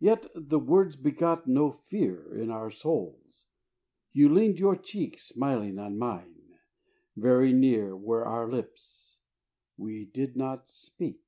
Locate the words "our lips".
8.26-9.18